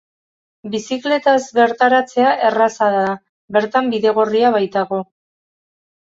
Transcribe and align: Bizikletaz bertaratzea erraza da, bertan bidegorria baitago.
Bizikletaz 0.75 1.41
bertaratzea 1.57 2.31
erraza 2.47 2.87
da, 2.95 3.03
bertan 3.57 3.91
bidegorria 3.91 4.51
baitago. 4.57 5.03